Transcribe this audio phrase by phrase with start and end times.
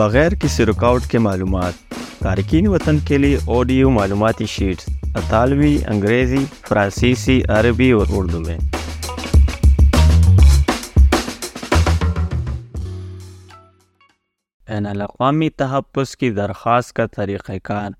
[0.00, 1.72] بغیر کسی رکاوٹ کے معلومات،
[2.18, 8.58] تارکین وطن کے لیے آڈیو معلوماتی شیٹس اطالوی، انگریزی، فرانسیسی، عربی اور اردو میں۔
[14.68, 17.90] بین الاقوامی تحفظ کی درخواست کا طریقہ کار۔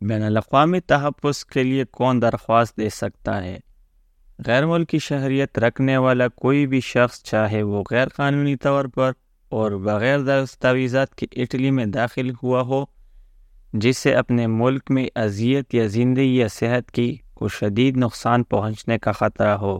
[0.00, 3.58] بین الاقوامی تحفظ کے لیے کون درخواست دے سکتا ہے؟
[4.46, 9.12] غیر ملکی شہریت رکھنے والا کوئی بھی شخص، چاہے وہ غیر قانونی طور پر
[9.48, 12.84] اور بغیر دستاویزات کے اٹلی میں داخل ہوا ہو،
[13.72, 18.98] جس سے اپنے ملک میں اذیت یا زندگی یا صحت کی کو شدید نقصان پہنچنے
[18.98, 19.78] کا خطرہ ہو۔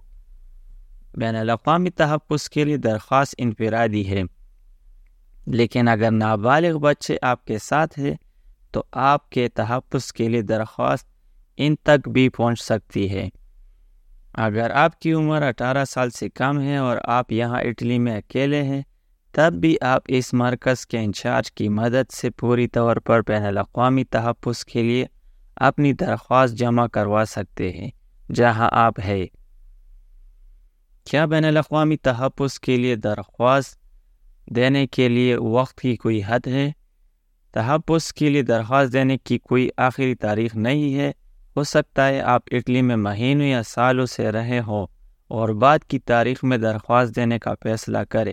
[1.14, 4.22] بین الاقوامی تحفظ کے لیے درخواست انفرادی ہے،
[5.46, 8.14] لیکن اگر نابالغ بچے آپ کے ساتھ ہیں،
[8.70, 11.06] تو آپ کے تحفظ کے لیے درخواست
[11.56, 13.28] ان تک بھی پہنچ سکتی ہے۔
[14.34, 18.62] اگر آپ کی عمر اٹھارہ سال سے کم ہے اور آپ یہاں اٹلی میں اکیلے
[18.62, 18.82] ہیں
[19.39, 24.05] تب بھی آپ اس مرکز کے انچارج کی مدد سے پوری طور پر بین الاقوامی
[24.05, 25.06] تحفظ کے لیے
[25.56, 27.91] اپنی درخواست جمع کروا سکتے ہیں،
[28.34, 29.27] جہاں آپ ہے
[31.05, 33.78] کیا بین الاقوامی تحفظ کے لیے درخواست
[34.47, 36.72] دینے کے لیے وقت کی کوئی حد ہے؟
[37.53, 41.12] تحفظ کے لیے درخواست دینے کی کوئی آخری تاریخ نہیں ہے۔
[41.56, 44.86] ہو سکتا ہے آپ اٹلی میں مہینوں یا سالوں سے رہے ہوں
[45.28, 48.33] اور بعد کی تاریخ میں درخواست دینے کا فیصلہ کرے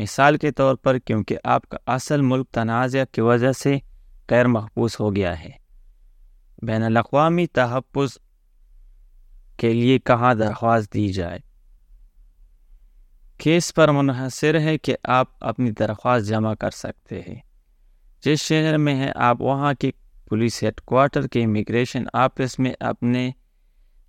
[0.00, 3.78] مثال کے طور پر کیونکہ آپ کا اصل ملک تنازع کی وجہ سے
[4.30, 5.50] غیر محفوظ ہو گیا ہے۔
[6.62, 8.18] بین الاقوامی تحفظ
[9.56, 11.38] کے لیے کہاں درخواست دی جائے؟
[13.38, 17.40] کیس پر منحصر ہے کہ آپ اپنی درخواست جمع کر سکتے ہیں۔
[18.24, 19.90] جس شہر میں ہے آپ وہاں کی
[20.28, 23.30] پولیس ہیڈ کوارٹر کے امیگریشن آفس میں اپنے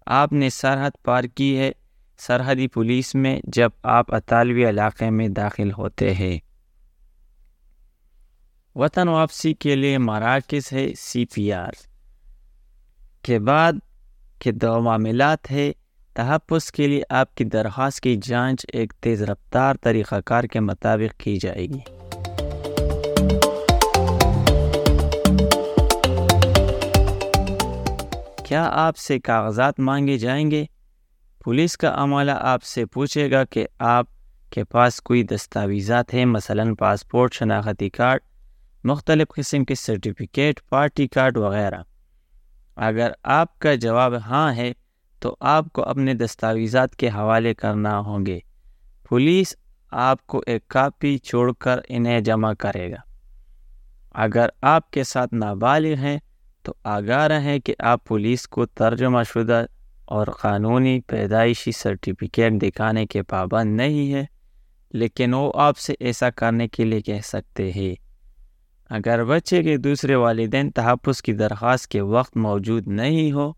[0.05, 1.71] آپ نے سرحد پار کی ہے۔
[2.27, 6.39] سرحدی پولیس میں جب آپ اطالوی علاقے میں داخل ہوتے ہیں۔
[8.75, 11.71] وطن واپسی کے لیے مراکز ہے سی پی آر۔
[13.21, 13.73] کے بعد
[14.39, 15.71] کے دو معاملات ہے
[16.13, 21.19] تحفظ کے لیے آپ کی درخواست کی جانچ ایک تیز رفتار طریقہ کار کے مطابق
[21.19, 21.79] کی جائے گی۔
[28.45, 30.65] کیا آپ سے کاغذات مانگے جائیں گے؟
[31.43, 34.05] پولیس کا عملہ آپ سے پوچھے گا کہ آپ
[34.49, 38.19] کے پاس کوئی دستاویزات ہیں، مثلا پاسپورٹ، شناختی کارڈ،
[38.83, 41.81] مختلف قسم کے سرٹیفکیٹ، پارٹی کارڈ وغیرہ۔
[42.75, 44.73] اگر آپ کا جواب ہاں ہے،
[45.19, 48.39] تو آپ کو اپنے دستاویزات کے حوالے کرنا ہوں گے
[49.09, 49.55] پولیس
[49.91, 52.97] آپ کو ایک کاپی چھوڑ کر انہیں جمع کرے گا۔
[54.11, 56.19] اگر آپ کے ساتھ نابالغ ہیں،
[56.63, 59.65] تو آگاہ رہیں کہ آپ پولیس کو ترجمہ شدہ
[60.11, 64.25] اور قانونی پیدائشی سرٹیفکیٹ دکھانے کے پابند نہیں ہے
[64.93, 67.95] لیکن وہ آپ سے ایسا کرنے کے لیے کہہ سکتے ہیں۔
[68.89, 73.51] اگر بچے کے دوسرے والدین تحفظ کی درخواست کے وقت موجود نہیں ہو،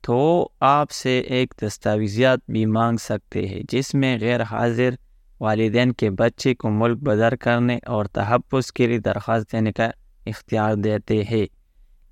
[0.00, 4.90] تو آپ سے ایک دستاویزات بھی مانگ سکتے ہیں، جس میں غیر حاضر
[5.40, 9.90] والدین کے بچے کو ملک بدر کرنے اور تحفظ کے لیے درخواست دینے کا
[10.26, 11.46] اختیار دیتے ہیں۔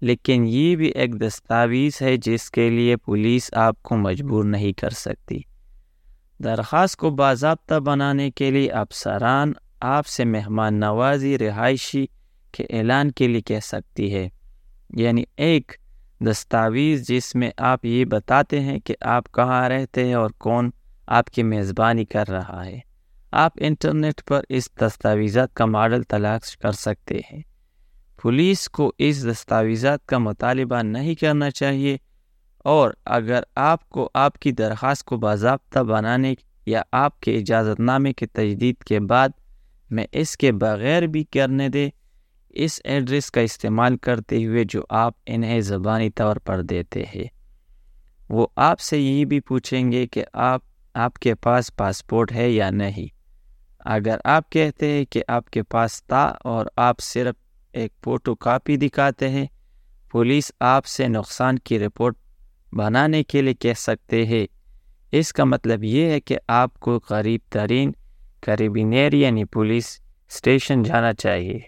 [0.04, 4.90] لیکن یہ بھی ایک دستاویز ہے جس کے لیے پولیس آپ کو مجبور نہیں کر
[4.90, 5.40] سکتی۔
[6.44, 12.06] درخواست کو باضابطہ بنانے کے لیے افسران آپ سے مہمان نوازی رہائشی
[12.52, 14.28] کے اعلان کے لیے کہہ سکتی ہے۔
[14.90, 15.72] یعنی ایک
[16.20, 20.70] دستاویز جس میں آپ یہ بتاتے ہیں کہ آپ کہاں رہتے ہیں اور کون
[21.06, 22.80] آپ کی میزبانی کر رہا ہے۔
[23.32, 27.53] آپ انٹرنیٹ پر اس دستاویزات کا ماڈل تلاش کر سکتے ہیں۔
[28.24, 31.96] پولیس کو اس دستاویزات کا مطالبہ نہیں کرنا چاہیے
[32.58, 36.34] اور اگر آپ کو آپ کی درخواست کو باضابطہ بنانے
[36.66, 39.28] یا آپ کے اجازت نامے کے تجدید کے بعد
[39.90, 41.88] میں اس کے بغیر بھی کرنے دے،
[42.50, 47.26] اس ایڈریس کا استعمال کرتے ہوئے جو آپ انہیں زبانی طور پر دیتے ہیں۔
[48.28, 50.60] وہ آپ سے یہی بھی پوچھیں گے کہ آپ
[50.94, 53.06] آپ کے پاس پاسپورٹ ہے یا نہیں۔
[53.80, 57.43] اگر آپ کہتے ہیں کہ آپ کے پاس تھا اور آپ صرف
[57.74, 59.46] ایک فوٹو کاپی دکھاتے ہیں۔
[60.10, 62.14] پولیس آپ سے نقصان کی رپورٹ
[62.72, 64.46] بنانے کے لیے کہہ سکتے ہیں۔
[65.12, 67.92] اس کا مطلب یہ ہے کہ آپ کو قریب ترین
[68.40, 71.60] قریبینیر یعنی پولیس اسٹیشن جانا چاہیے۔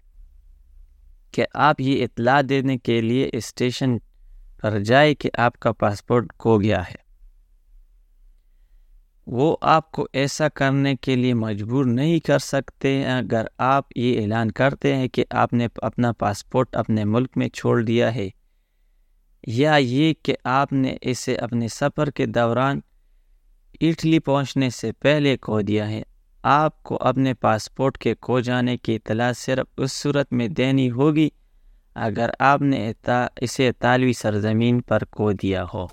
[1.32, 3.98] کہ آپ یہ اطلاع دینے کے لیے اسٹیشن
[4.62, 7.05] پر جائے کہ آپ کا پاسپورٹ کھو گیا ہے۔
[9.26, 14.50] وہ آپ کو ایسا کرنے کے لیے مجبور نہیں کر سکتے۔ اگر آپ یہ اعلان
[14.50, 18.28] کرتے ہیں کہ آپ نے اپنا پاسپورٹ اپنے ملک میں چھوڑ دیا ہے،
[19.46, 22.80] یا یہ کہ آپ نے اسے اپنے سفر کے دوران
[23.80, 26.02] اٹلی پہنچنے سے پہلے کھو دیا ہے،
[26.44, 31.28] آپ کو اپنے پاسپورٹ کے کھو جانے کی اطلاع صرف اس صورت میں دینی ہوگی
[31.96, 32.92] اگر آپ نے
[33.36, 35.86] اسے اطالوی سرزمین پر کھو دیا ہو۔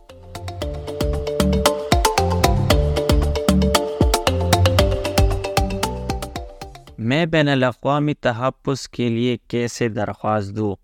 [7.04, 10.76] میں بین الاقوامی تحفظ کے لیے کیسے درخواست دوں؟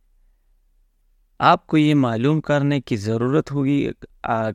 [1.40, 3.90] آپ کو یہ معلوم کرنے کی ضرورت ہوگی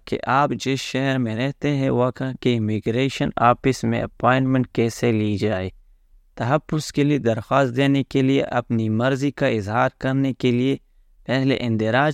[0.05, 5.37] کہ آپ جس شہر میں رہتے ہیں وہاں کے امیگریشن آفس میں اپائنٹمنٹ کیسے لی
[5.37, 5.70] جائے؟
[6.34, 10.76] تحفظ کے لیے درخواست دینے کے لیے، اپنی مرضی کا اظہار کرنے کے لیے
[11.26, 12.12] پہلے اندراج۔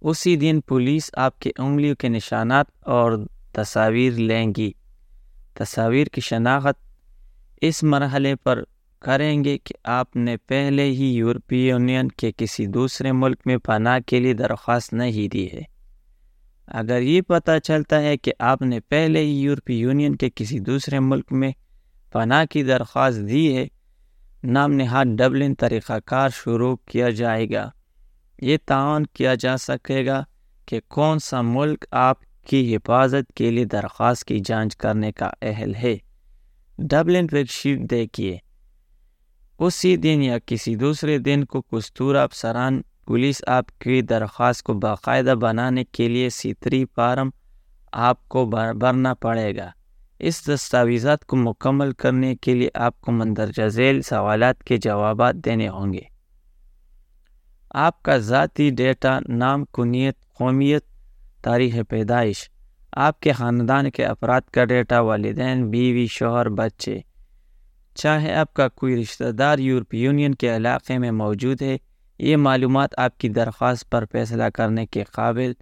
[0.00, 3.12] اسی دن پولیس آپ کے انگلیوں کے نشانات اور
[3.52, 4.72] تصاویر لیں گی۔
[5.54, 6.83] تصاویر کی شناخت
[7.68, 8.62] اس مرحلے پر
[9.00, 13.98] کریں گے کہ آپ نے پہلے ہی یورپی یونین کے کسی دوسرے ملک میں پناہ
[14.06, 15.62] کے لیے درخواست نہیں دی ہے۔
[16.66, 20.98] اگر یہ پتہ چلتا ہے کہ آپ نے پہلے ہی یورپی یونین کے کسی دوسرے
[20.98, 21.52] ملک میں
[22.12, 23.66] پناہ کی درخواست دی ہے،
[24.44, 27.70] نام نہاد ڈبلن طریقہ کار شروع کیا جائے گا۔
[28.42, 30.24] یہ تعاون کیا جا سکے گا
[30.66, 35.74] کہ کون سا ملک آپ کی حفاظت کے لیے درخواست کی جانچ کرنے کا اہل
[35.74, 35.96] ہے۔
[36.78, 38.38] ڈبلن ورک شیٹ دیکھیے
[39.60, 45.34] اسی دن یا کسی دوسرے دن کو کستور افسران پولیس آپ کی درخواست کو باقاعدہ
[45.34, 47.30] بنانے کے لیے سیتری فارم
[47.92, 49.70] آپ کو بھرنا پڑے گا
[50.18, 55.68] اس دستاویزات کو مکمل کرنے کے لیے آپ کو مندرجہ ذیل سوالات کے جوابات دینے
[55.68, 56.02] ہوں گے
[57.70, 60.84] آپ کا ذاتی ڈیٹا نام کنیت قومیت
[61.42, 62.48] تاریخ پیدائش
[62.96, 67.00] آپ کے خاندان کے افراد کا ڈیٹا والدین، بیوی، شوہر، بچے،
[67.94, 71.76] چاہے آپ کا کوئی رشتہ دار یورپی یونین کے علاقے میں موجود ہے،
[72.18, 75.52] یہ معلومات آپ کی درخواست پر فیصلہ کرنے کے قابل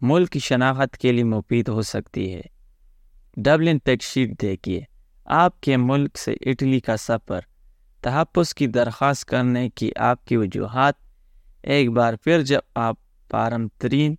[0.00, 2.40] ملک کی شناخت کے لیے مفید ہو سکتی ہے۔
[3.36, 4.80] ڈبلن پیک شیٹ دیکھیے۔
[5.24, 7.40] آپ کے ملک سے اٹلی کا سفر،
[8.00, 10.94] تحفظ کی درخواست کرنے کی آپ کی وجوہات۔
[11.62, 12.96] ایک بار پھر جب آپ
[13.28, 14.14] پارم ترین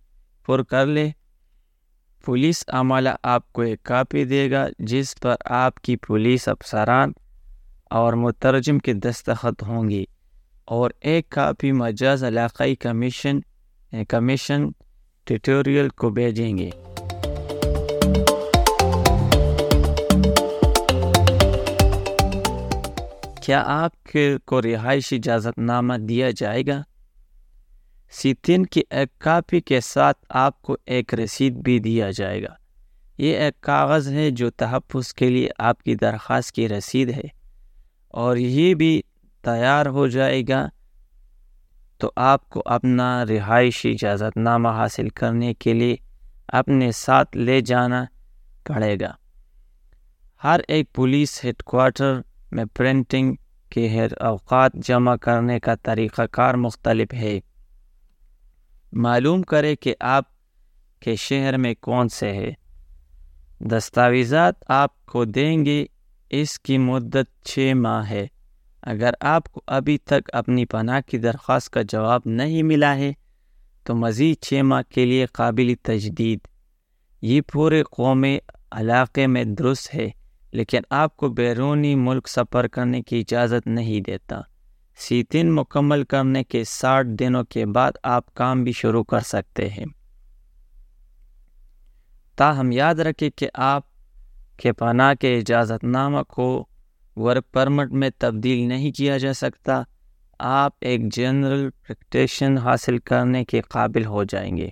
[0.46, 1.10] پر کر لے
[2.24, 7.12] پولیس عملہ آپ کو ایک کاپی دے گا، جس پر آپ کی پولیس افسران
[7.90, 10.04] اور مترجم کے دستخط ہوں گی
[10.64, 13.40] اور ایک کاپی مجاز علاقائی کمیشن
[14.08, 14.68] کمیشن
[15.24, 16.70] ٹیٹوریل کو بھیجیں گے۔
[23.42, 26.82] کیا آپ کو رہائشی اجازت نامہ دیا جائے گا؟
[28.14, 32.54] سیتین کی ایک کاپی کے ساتھ آپ کو ایک رسید بھی دیا جائے گا۔
[33.18, 37.22] یہ ایک کاغذ ہے جو تحفظ کے لیے آپ کی درخواست کی رسید ہے۔
[38.08, 39.02] اور یہ بھی
[39.42, 40.68] تیار ہو جائے گا
[41.98, 45.96] تو آپ کو اپنا رہائشی اجازت نامہ حاصل کرنے کے لیے
[46.48, 48.04] اپنے ساتھ لے جانا
[48.66, 49.12] پڑے گا۔
[50.44, 52.20] ہر ایک پولیس ہیڈ کوارٹر
[52.52, 53.34] میں پرنٹنگ
[53.70, 57.40] کے ہر اوقات جمع کرنے کا طریقہ کار مختلف ہے۔
[58.96, 60.24] معلوم کرے کہ آپ
[61.00, 62.52] کے شہر میں کون سے ہے
[63.60, 65.84] دستاویزات آپ کو دیں گے،
[66.30, 68.26] اس کی مدت چھ ماہ ہے۔
[68.82, 73.12] اگر آپ کو ابھی تک اپنی پناہ کی درخواست کا جواب نہیں ملا ہے،
[73.84, 76.38] تو مزید چھ ماہ کے لیے قابل تجدید۔
[77.22, 78.38] یہ پورے قومی
[78.70, 80.10] علاقے میں درست ہے،
[80.52, 84.40] لیکن آپ کو بیرونی ملک سفر کرنے کی اجازت نہیں دیتا۔
[84.96, 89.84] سیتن مکمل کرنے کے ساٹھ دنوں کے بعد آپ کام بھی شروع کر سکتے ہیں۔
[92.36, 93.82] تاہم یاد رکھیں کہ آپ
[94.56, 96.66] کہ پناہ کے اجازت نامہ کو
[97.16, 99.82] ورک پرمٹ میں تبدیل نہیں کیا جا سکتا،
[100.38, 104.68] آپ ایک جنرل پریکٹیشن حاصل کرنے کے قابل ہو جائیں گے۔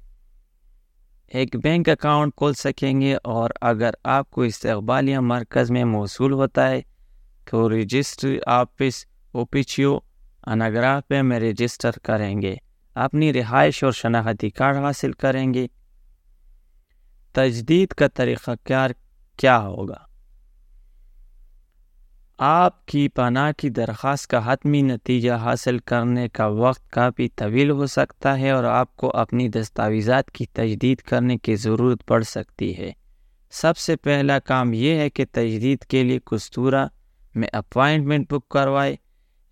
[1.28, 6.70] ایک بینک اکاؤنٹ کھول سکیں گے اور اگر آپ کو استقبالیہ مرکز میں موصول ہوتا
[6.70, 6.80] ہے
[7.50, 9.98] تو رجسٹری آفس، اوپیچیو
[10.46, 12.56] اناگراف میں رجسٹر کریں گے۔
[12.94, 15.66] اپنی رہائش اور شناختی کارڈ حاصل کریں گے۔
[17.32, 18.90] تجدید کا طریقہ کار
[19.36, 19.98] کیا ہوگا؟
[22.38, 27.86] آپ کی پناہ کی درخواست کا حتمی نتیجہ حاصل کرنے کا وقت کافی طویل ہو
[27.86, 32.92] سکتا ہے اور آپ کو اپنی دستاویزات کی تجدید کرنے کی ضرورت پڑ سکتی ہے۔
[33.50, 36.86] سب سے پہلا کام یہ ہے کہ تجدید کے لیے کستورہ
[37.34, 38.96] میں اپوائنٹمنٹ بک کروائے۔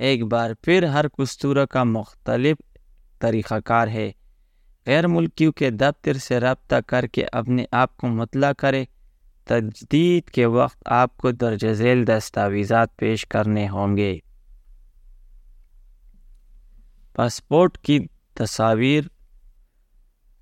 [0.00, 2.56] ایک بار پھر ہر کستورہ کا مختلف
[3.18, 4.12] طریقہ کار ہے۔
[4.86, 8.84] غیر ملکیوں کے دفتر سے رابطہ کر کے اپنے آپ کو مطلع کرے
[9.44, 14.18] تجدید کے وقت آپ کو درج ذیل دستاویزات پیش کرنے ہوں گے۔
[17.12, 17.98] پاسپورٹ کی
[18.34, 19.04] تصاویر۔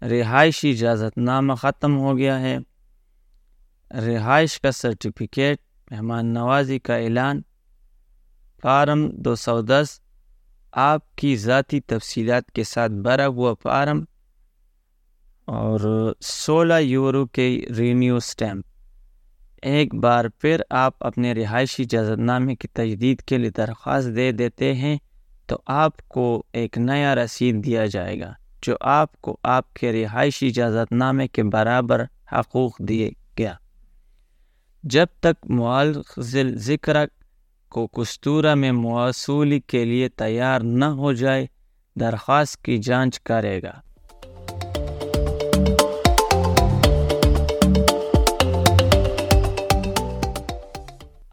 [0.05, 2.59] رہائشی اجازت نامہ ختم ہو گیا ہے۔
[3.95, 5.59] رہائش کا سرٹیفکیٹ،
[5.91, 7.41] مہمان نوازی کا اعلان۔
[8.63, 10.01] فارم دو سو دس۔
[10.73, 14.05] آپ کی ذاتی تفصیلات کے ساتھ بھرا ہوا فارم
[15.45, 18.67] اور سولہ یورو کے رینیو سٹیمپ۔
[19.63, 24.75] ایک بار پھر آپ اپنے رہائشی اجازت نامے کی تجدید کے لیے درخواست دے دیتے
[24.75, 24.99] ہیں
[25.47, 30.49] تو آپ کو ایک نیا رسید دیا جائے گا جو آپ کو آپ کے رہائشی
[30.49, 33.55] اجازت نامے کے برابر حقوق دیے گیا۔
[34.83, 36.97] جب تک معالزل ذکر
[37.69, 41.47] کو کستورہ میں موصولی کے لیے تیار نہ ہو جائے،
[42.01, 43.73] درخواست کی جانچ کرے گا۔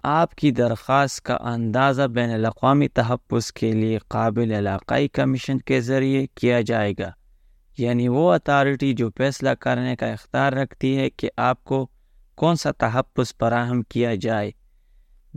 [0.03, 6.27] آپ کی درخواست کا اندازہ بین الاقوامی تحفظ کے لیے قابل علاقائی کمیشن کے ذریعے
[6.35, 7.11] کیا جائے گا۔
[7.77, 11.87] یعنی وہ اتھارٹی جو فیصلہ کرنے کا اختیار رکھتی ہے کہ آپ کو
[12.35, 14.51] کون سا تحفظ فراہم کیا جائے۔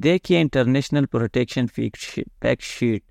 [0.02, 3.02] دیکھیے international protection fact sheet.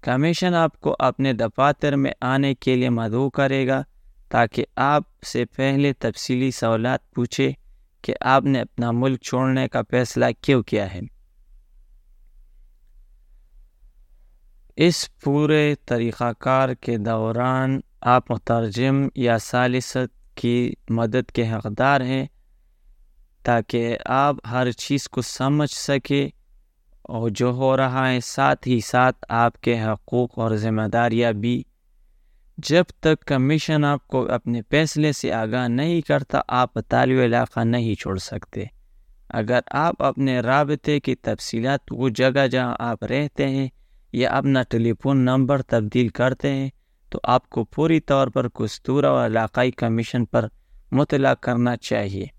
[0.00, 3.82] Commission آپ کو اپنے دفاتر میں آنے کے لیے مدعو کرے گا
[4.28, 7.52] تاکہ آپ سے پہلے تفصیلی سوالات پوچھے
[8.02, 11.00] کہ آپ نے اپنا ملک چھوڑنے کا فیصلہ کیوں کیا ہے۔
[14.76, 22.26] اس پورے طریقہ کار کے دوران آپ مترجم یا سالست کی مدد کے حقدار ہیں۔
[23.48, 26.28] تاکہ آپ ہر چیز کو سمجھ سکے
[27.02, 31.62] اور جو ہو رہا ہے ساتھ ہی ساتھ آپ کے حقوق اور ذمہ داریاں بھی۔
[32.58, 37.94] جب تک کمیشن آپ کو اپنے فیصلے سے آگاہ نہیں کرتا، آپ طالب علاقہ نہیں
[37.94, 38.64] چھوڑ سکتے۔
[39.30, 43.68] اگر آپ اپنے رابطے کی تفصیلات وہ جگہ جہاں آپ رہتے ہیں
[44.12, 46.70] یا اپنا ٹیلی فون نمبر تبدیل کرتے ہیں،
[47.10, 50.46] تو آپ کو پوری طور پر کستورہ اور علاقائی کمیشن پر
[50.92, 52.37] مطلع کرنا چاہیے۔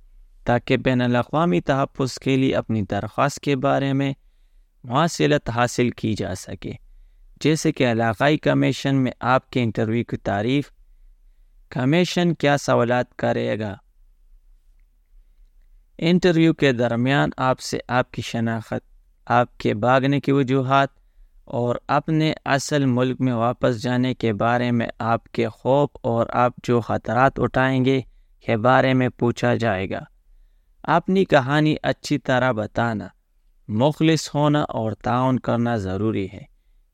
[0.49, 4.13] تاکہ بین الاقوامی تحفظ کے لیے اپنی درخواست کے بارے میں
[4.83, 6.71] مواصلت حاصل کی جا سکے۔
[7.41, 10.71] جیسے کہ علاقائی کمیشن میں آپ کے انٹرویو کی تعریف،
[11.69, 13.75] کمیشن کیا سوالات کرے گا؟
[15.97, 20.89] انٹرویو کے درمیان آپ سے آپ کی شناخت، آپ کے بھاگنے کی وجوہات
[21.45, 26.53] اور اپنے اصل ملک میں واپس جانے کے بارے میں آپ کے خوف اور آپ
[26.63, 28.01] جو خطرات اٹھائیں گے
[28.45, 29.99] کے بارے میں پوچھا جائے گا۔
[30.83, 33.07] اپنی کہانی اچھی طرح بتانا،
[33.67, 36.41] مخلص ہونا اور تعاون کرنا ضروری ہے۔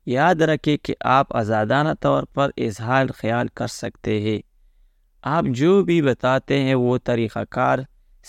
[0.06, 4.38] یاد رکھے کہ آپ آزادانہ طور پر اظہار خیال کر سکتے ہیں۔
[5.22, 7.78] آپ جو بھی بتاتے ہیں وہ طریقہ کار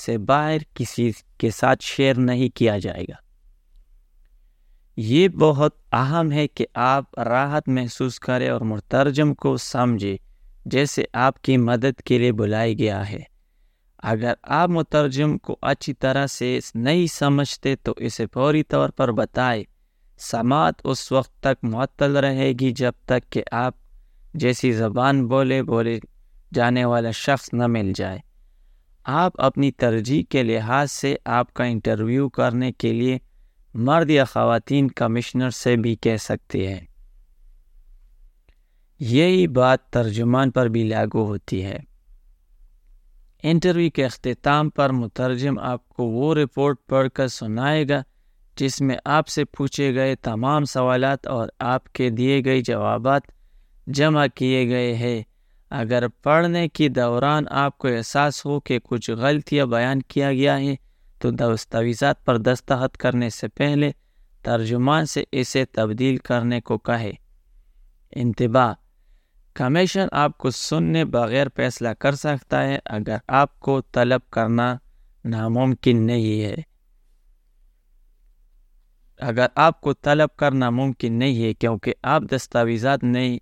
[0.05, 3.15] سے باہر کسی کے ساتھ شیئر نہیں کیا جائے گا۔
[4.97, 10.17] یہ بہت اہم ہے کہ آپ راحت محسوس کریں اور مترجم کو سمجھے
[10.65, 13.36] جیسے آپ کی مدد کے لیے بلائی گیا ہے۔
[14.09, 19.63] اگر آپ مترجم کو اچھی طرح سے نہیں سمجھتے تو اسے فوری طور پر بتائے
[20.17, 23.73] سماعت اس وقت تک معطل رہے گی جب تک کہ آپ
[24.33, 25.99] جیسی زبان بولے بولے
[26.53, 28.19] جانے والا شخص نہ مل جائے۔
[29.03, 33.17] آپ اپنی ترجیح کے لحاظ سے آپ کا انٹرویو کرنے کے لیے
[33.73, 36.85] مرد یا خواتین کمشنر سے بھی کہہ سکتے ہیں۔
[38.99, 41.79] یہی بات ترجمان پر بھی لاگو ہوتی ہے۔
[43.43, 48.03] انٹرویو کے اختتام پر مترجم آپ کو وہ رپورٹ پڑھ کر سنائے گا،
[48.55, 53.21] جس میں آپ سے پوچھے گئے تمام سوالات اور آپ کے دیے گئے جوابات
[53.87, 55.23] جمع کیے گئے ہیں۔
[55.69, 60.75] اگر پڑھنے کے دوران آپ کو احساس ہو کہ کچھ غلطیاں بیان کیا گیا ہے،
[61.19, 63.91] تو دستاویزات پر دستخط کرنے سے پہلے
[64.43, 67.11] ترجمان سے اسے تبدیل کرنے کو کہے۔
[68.11, 68.73] انتباہ۔
[69.57, 74.77] کمیشن آپ کو سننے بغیر فیصلہ کر سکتا ہے اگر آپ کو طلب کرنا
[75.25, 76.55] ناممکن نہیں ہے۔
[79.19, 83.39] اگر آپ کو طلب کرنا ممکن نہیں ہے کیونکہ آپ دستاویزات نہیں،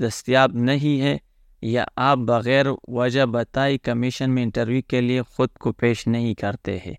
[0.00, 1.18] دستیاب نہیں ہے
[1.62, 6.78] یا آپ بغیر وجہ بتائی کمیشن میں انٹرویو کے لیے خود کو پیش نہیں کرتے
[6.78, 6.94] ہیں۔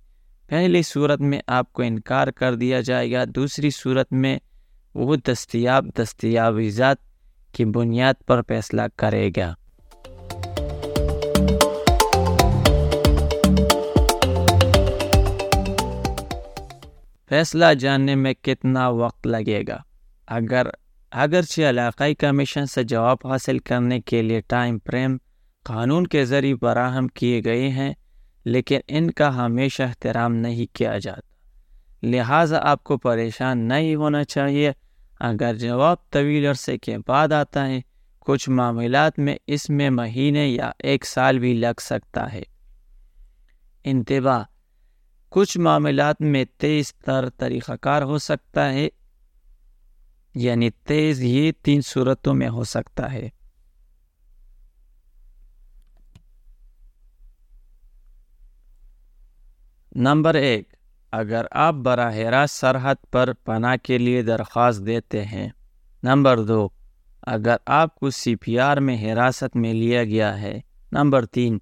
[0.48, 4.39] پہلی صورت میں آپ کو انکار کر دیا جائے گا، دوسری صورت میں
[4.93, 7.14] وہ دستیاب دستیاویزات
[7.55, 9.53] کی بنیاد پر فیصلہ کرے گا۔
[17.29, 19.77] فیصلہ جاننے میں کتنا وقت لگے گا؟
[20.27, 20.67] اگر،
[21.12, 25.17] اگرچہ علاقائی کمیشن سے جواب حاصل کرنے کے لیے ٹائم فریم
[25.63, 27.93] قانون کے ذریعے فراہم کیے گئے ہیں،
[28.45, 31.35] لیکن ان کا ہمیشہ احترام نہیں کیا جاتا۔
[32.03, 34.71] لہٰذا آپ کو پریشان نہیں ہونا چاہیے۔
[35.27, 37.82] اگر جواب طویل عرصے کے بعد آتا ہے،
[38.20, 42.41] کچھ معاملات میں اس میں مہینے یا ایک سال بھی لگ سکتا ہے۔
[43.84, 44.44] انتباہ،
[45.29, 48.88] کچھ معاملات میں تیز تر طریقہ کار ہو سکتا ہے
[50.36, 53.29] یعنی تیز یہ تین صورتوں میں ہو سکتا ہے۔
[59.96, 60.75] نمبر ایک
[61.17, 65.50] اگر آپ براہ راست سرحد پر پناہ کے لیے درخواست دیتے ہیں۔
[66.03, 66.67] نمبر دو،
[67.24, 70.60] اگر آپ کو سی پی آر میں حراست میں لیا گیا ہے۔
[70.91, 71.57] نمبر تین،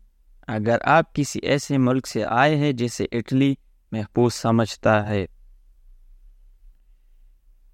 [0.48, 3.55] اگر آپ کسی ایسے ملک سے آئے ہیں جسے اٹلی
[3.91, 5.25] محفوظ سمجھتا ہے۔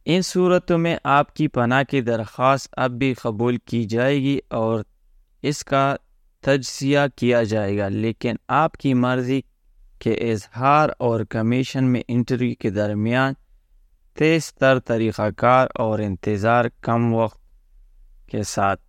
[0.05, 4.83] ان صورتوں میں آپ کی پناہ کی درخواست اب بھی قبول کی جائے گی اور
[5.41, 5.95] اس کا
[6.41, 9.41] تجزیہ کیا جائے گا، لیکن آپ کی مرضی
[9.99, 13.33] کے اظہار اور کمیشن میں انٹرویو کے درمیان
[14.13, 17.41] تیز تر طریقہ کار اور انتظار کم وقت
[18.29, 18.81] کے ساتھ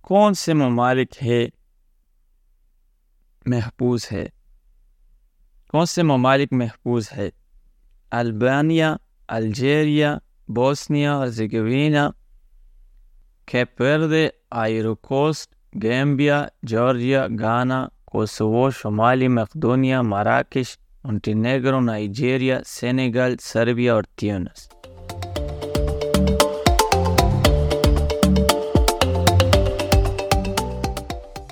[0.00, 1.48] کون سے ممالک ہے
[3.46, 4.26] محفوظ ہے؟
[5.68, 7.30] کون سے ممالک محفوظ ہے؟
[8.10, 8.84] البانیہ،
[9.28, 12.10] الجیریا، بوسنیا اور Herzegovina
[13.46, 14.12] Cape Verde
[14.50, 24.68] Ivory Coast Gambia Georgia Ghana Kosovo شمالی مقدونیا مراکش انٹینیگرو نائجیریا سینیگل سربیا اور تیونس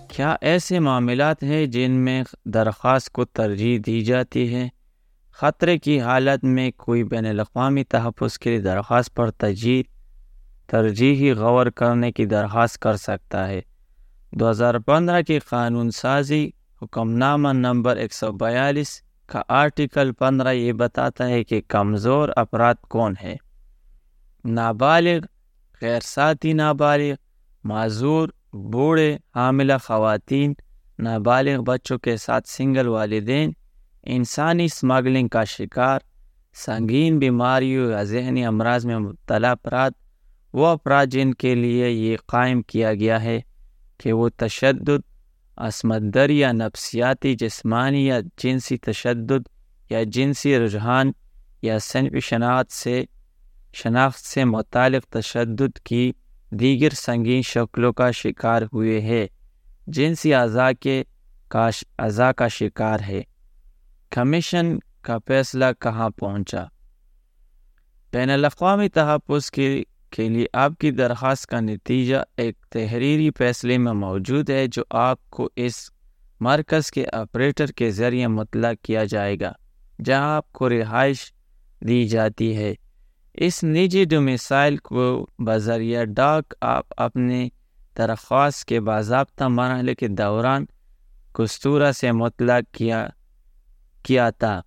[0.09, 4.69] کیا ایسے معاملات ہیں جن میں درخواست کو ترجیح دی جاتی ہے؟
[5.33, 9.83] خطرے کی حالت میں کوئی بین الاقوامی تحفظ کے لیے درخواست پر ترجیح
[10.67, 13.61] ترجیحی غور کرنے کی درخواست کر سکتا ہے۔
[14.33, 16.51] دو ہزار پندرہ کی قانون سازی
[16.83, 22.75] حکم نامہ نمبر ایک سو بیالیس کا آرٹیکل پندرہ یہ بتاتا ہے کہ کمزور افراد
[22.89, 23.37] کون ہے
[24.45, 25.19] نابالغ
[25.83, 27.15] غیر ساتھی نابالغ،
[27.65, 30.55] معذور، بوڑھے، حاملہ خواتین،
[30.99, 33.53] نابالغ بچوں کے ساتھ سنگل والدین،
[34.03, 35.99] انسانی اسمگلنگ کا شکار،
[36.55, 39.91] سنگین بیماریوں یا ذہنی امراض میں مبتلا افراد،
[40.53, 43.41] وہ افراد جن کے لیے یہ قائم کیا گیا ہے۔
[43.99, 45.01] کہ وہ تشدد
[45.57, 49.49] عصمت یا نفسیاتی جسمانی یا جنسی تشدد
[49.91, 51.13] یا جنسی رجحان
[51.63, 53.05] یا صنفی شناخت سے
[53.73, 56.13] شناخت سے متعلق تشدد کی
[56.51, 59.27] دیگر سنگین شکلوں کا شکار ہوئے ہیں
[59.87, 61.05] جنسی اعضاء کے
[61.49, 63.23] کاش، اعضاء کا شکار ہے۔
[64.11, 66.65] کمیشن کا فیصلہ کہاں پہنچا؟
[68.13, 73.93] بین الاقوامی تحفظ کے کے لیے آپ کی درخواست کا نتیجہ ایک تحریری فیصلے میں
[73.93, 75.91] موجود ہے جو آپ کو اس
[76.41, 79.53] مرکز کے آپریٹر کے ذریعے مطلع کیا جائے گا،
[79.99, 81.33] جہاں آپ کو رہائش
[81.81, 82.75] دی جاتی ہے۔
[83.35, 87.49] اس نجی ڈومیسائل کو بذریعہ ڈاک آپ اپنے
[87.99, 90.65] درخواست کے باضابطہ مرحلے کے دوران
[91.35, 93.07] کستورہ سے مطلع کیا
[94.03, 94.61] کیا تھا،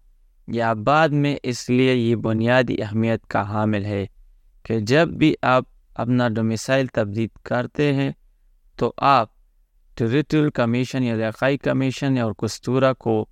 [0.47, 4.05] یا بعد میں اس لیے یہ بنیادی اہمیت کا حامل ہے۔
[4.63, 5.63] کہ جب بھی آپ
[5.95, 8.11] اپنا ڈومیسائل تبدیل کرتے ہیں،
[8.77, 9.29] تو آپ
[9.95, 13.25] ٹریٹل کمیشن یا علاقائی کمیشن اور کستورہ کو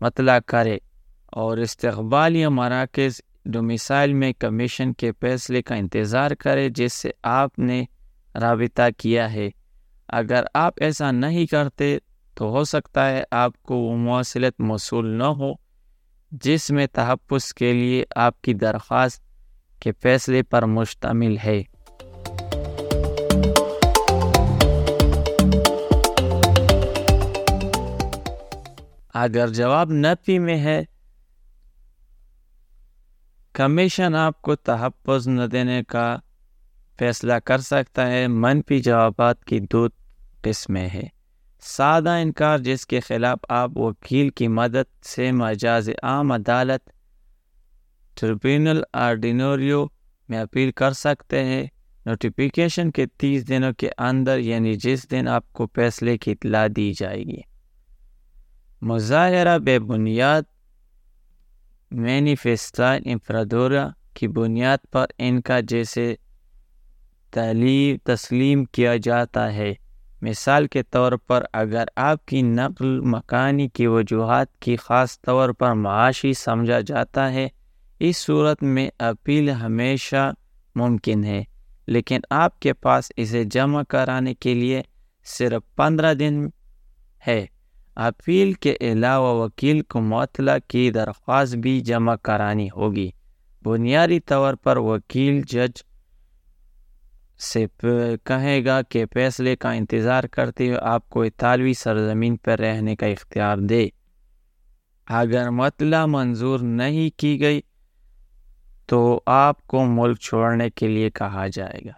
[0.00, 0.78] مطلع کرے
[1.26, 7.58] اور استقبال یا مراکز ڈومیسائل میں کمیشن کے فیصلے کا انتظار کرے جس سے آپ
[7.58, 7.84] نے
[8.40, 9.50] رابطہ کیا ہے۔
[10.08, 11.98] اگر آپ ایسا نہیں کرتے،
[12.34, 15.52] تو ہو سکتا ہے آپ کو وہ مواصلت موصول نہ ہو،
[16.32, 19.22] جس میں تحفظ کے لیے آپ کی درخواست
[19.84, 21.62] کے فیصلے پر مشتمل ہے
[29.14, 30.84] اگر جواب نفی میں ہے،
[33.52, 36.16] کمیشن آپ کو تحفظ نہ دینے کا
[36.98, 39.86] فیصلہ کر سکتا ہے۔ منفی جوابات کی دو
[40.42, 41.08] قسمیں ہیں۔
[41.60, 46.93] سادہ انکار جس کے خلاف آپ وکیل کی مدد سے مجاز عام عدالت
[48.20, 49.86] ٹربیونل آرڈینوریو
[50.28, 51.66] میں اپیل کر سکتے ہیں۔
[52.06, 56.92] نوٹیفیکیشن کے تیس دنوں کے اندر یعنی جس دن آپ کو فیصلے کی اطلاع دی
[56.92, 57.40] جائے گی۔
[58.82, 60.42] مظاہرہ بے بنیاد۔
[61.90, 66.14] مینیفیسٹائن انفرادورا کی بنیاد پر ان کا جیسے
[67.30, 69.74] تعلیم تسلیم کیا جاتا ہے۔
[70.22, 75.72] مثال کے طور پر اگر آپ کی نقل مکانی کی وجوہات کی خاص طور پر
[75.72, 77.48] معاشی سمجھا جاتا ہے
[78.00, 80.32] اس صورت میں اپیل ہمیشہ
[80.74, 81.44] ممکن ہے،
[81.86, 84.82] لیکن آپ کے پاس اسے جمع کرانے کے لیے
[85.24, 86.46] صرف پندرہ دن
[87.26, 87.46] ہے۔
[87.96, 93.10] اپیل کے علاوہ وکیل کو معطلا کی درخواست بھی جمع کرانی ہوگی۔
[93.64, 95.82] بنیادی طور پر وکیل جج
[97.40, 97.66] سے
[98.24, 103.06] کہے گا کہ فیصلے کا انتظار کرتے ہوئے آپ کو اطالوی سرزمین پر رہنے کا
[103.06, 103.88] اختیار دے۔
[105.06, 107.60] اگر مطلع منظور نہیں کی گئی
[108.86, 111.92] تو آپ کو ملک چھوڑنے کے لیے کہا جائے گا۔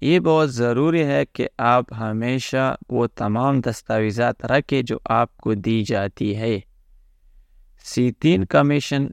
[0.00, 5.84] یہ بہت ضروری ہے کہ آپ ہمیشہ وہ تمام دستاویزات رکھیں جو آپ کو دی
[5.84, 6.60] جاتی ہے۔
[7.84, 9.06] سی تین کمیشن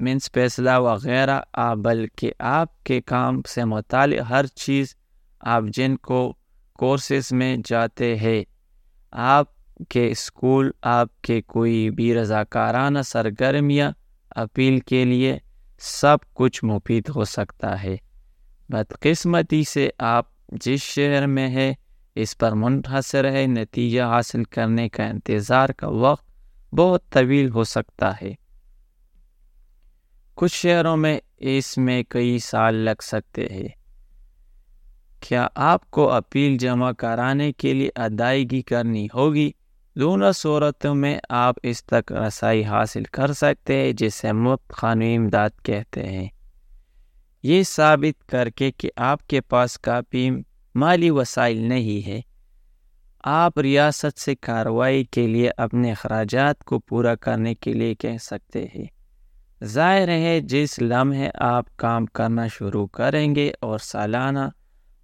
[0.00, 4.94] مینس فیصلہ وغیرہ آپ بلکہ آپ کے کام سے متعلق ہر چیز
[5.40, 6.34] آپ جن کو
[6.72, 8.44] کورسز میں جاتے ہیں،
[9.10, 9.46] آپ
[9.88, 13.92] کے اسکول، آپ کے کوئی بھی رضاکارانہ سرگرمیاں
[14.30, 15.38] اپیل کے لیے
[15.78, 17.96] سب کچھ مفید ہو سکتا ہے۔
[18.68, 21.74] بدقسمتی سے آپ جس شہر میں ہے
[22.14, 26.28] اس پر منحصر ہے، نتیجہ حاصل کرنے کا انتظار کا وقت
[26.74, 28.34] بہت طویل ہو سکتا ہے۔
[30.34, 33.68] کچھ شہروں میں اس میں کئی سال لگ سکتے ہیں۔
[35.20, 39.50] کیا آپ کو اپیل جمع کرانے کے لیے ادائیگی کرنی ہوگی؟
[40.00, 45.50] دونوں صورتوں میں آپ اس تک رسائی حاصل کر سکتے ہیں، جسے مفت قانونی امداد
[45.62, 46.28] کہتے ہیں۔
[47.42, 50.30] یہ ثابت کر کے کہ آپ کے پاس کافی
[50.74, 52.20] مالی وسائل نہیں ہے
[53.24, 58.66] آپ ریاست سے کارروائی کے لیے اپنے اخراجات کو پورا کرنے کے لیے کہہ سکتے
[58.74, 58.86] ہیں۔
[59.64, 64.48] ظاہر ہے، جس لمحے آپ کام کرنا شروع کریں گے اور سالانہ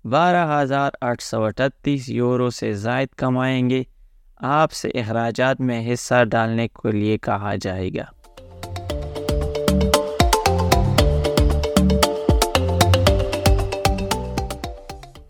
[0.04, 3.83] بارہ ہزار آٹھ سو اٹھتیس یورو سے زائد کمائیں گے
[4.46, 8.04] آپ سے اخراجات میں حصہ ڈالنے کے لیے کہا جائے گا۔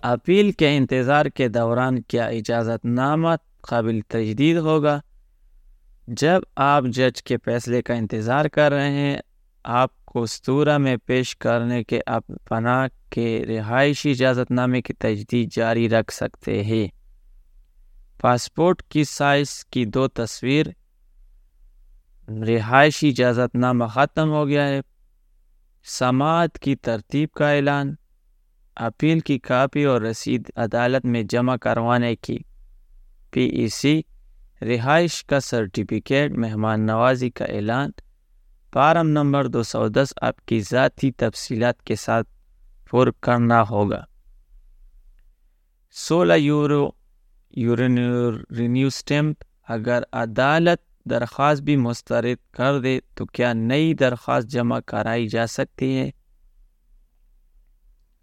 [0.02, 3.28] اپیل کے انتظار کے دوران کیا اجازت نامہ
[3.60, 5.00] قابل تجدید ہوگا؟
[6.08, 9.16] جب آپ جج کے فیصلے کا انتظار کر رہے ہیں،
[9.64, 12.00] آپ کو استورہ میں پیش کرنے کے
[12.48, 16.93] پناہ کے رہائشی اجازت نامے کی تجدید جاری رکھ سکتے ہیں۔
[18.24, 20.66] پاسپورٹ کی سائز کی دو تصویر
[22.28, 24.80] رہائشی اجازت نامہ ختم ہو گیا ہے،
[25.84, 27.94] سماعت کی ترتیب کا اعلان،
[28.76, 32.38] اپیل کی کاپی اور رسید عدالت میں جمع کروانے کی
[33.30, 34.00] پی ای سی،
[34.62, 37.90] رہائش کا سرٹیفکیٹ، مہمان نوازی کا اعلان،
[38.72, 42.28] فارم نمبر دو سو دس آپ کی ذاتی تفصیلات کے ساتھ
[42.90, 44.04] پر کرنا ہوگا۔
[45.90, 46.90] سولہ یورو
[47.56, 55.28] یورینیو اسٹیمپ اگر عدالت درخواست بھی مسترد کر دے تو کیا نئی درخواست جمع کرائی
[55.28, 56.10] جا سکتی ہے؟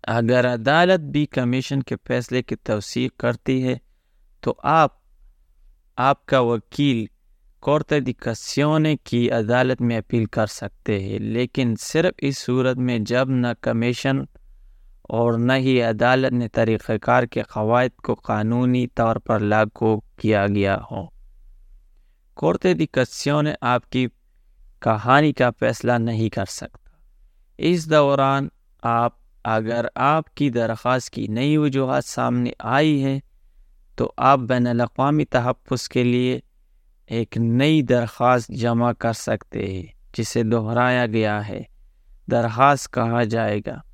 [0.08, 3.76] اگر عدالت بھی کمیشن کے فیصلے کی توثیق کرتی ہے
[4.44, 5.00] تو آپ
[5.98, 7.06] آپ کا وکیل
[7.64, 13.30] کورت کسیونے کی عدالت میں اپیل کر سکتے ہیں، لیکن صرف اس صورت میں جب
[13.30, 14.24] نہ کمیشن
[15.12, 20.48] اور نہ ہی عدالت نے طریقہ کار کے قواعد کو قانونی طور پر لاگو کیا
[20.48, 21.06] گیا ہو۔
[22.34, 24.08] کورت کسیونے آپ کی
[24.80, 26.90] کہانی کا فیصلہ نہیں کر سکتا۔
[27.58, 28.48] اس دوران
[28.82, 33.20] آپ، اگر آپ کی درخواست کی نئی وجوہات سامنے آئی ہے
[33.96, 36.40] تو آپ بین الاقوامی تحفظ کے لیے
[37.08, 39.86] ایک نئی درخواست جمع کر سکتے ہیں،
[40.18, 41.62] جسے دہرایا گیا ہے۔
[42.32, 43.91] درخواست کہا جائے گا۔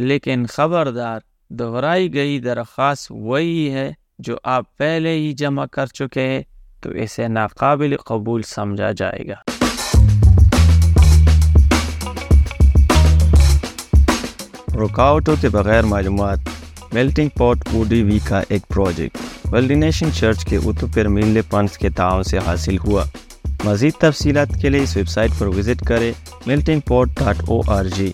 [0.00, 6.42] لیکن خبردار، دہرائی گئی درخواست وہی ہے جو آپ پہلے ہی جمع کر چکے ہیں،
[6.80, 9.34] تو اسے ناقابل قبول سمجھا جائے گا۔
[14.84, 16.38] رکاوٹوں کے بغیر معلومات
[16.92, 19.18] میلٹنگ پاٹ او ڈی وی کا ایک پروجیکٹ،
[19.52, 23.04] ویلڈینیشن چرچ کے اتو میلے پنس کے تعاون سے حاصل ہوا۔
[23.64, 26.12] مزید تفصیلات کے لیے اس ویب سائٹ پر وزٹ کریں
[26.46, 28.12] melting pot dot O R G.